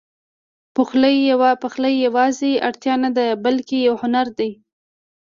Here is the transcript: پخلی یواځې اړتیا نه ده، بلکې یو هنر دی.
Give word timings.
پخلی 1.61 1.93
یواځې 2.05 2.51
اړتیا 2.67 2.95
نه 3.03 3.09
ده، 3.17 3.25
بلکې 3.45 3.77
یو 3.87 3.95
هنر 4.03 4.27
دی. 4.39 4.51